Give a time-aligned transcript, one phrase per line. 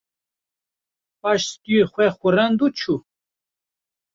[1.21, 2.93] Paş stûyê xwe xurand û çû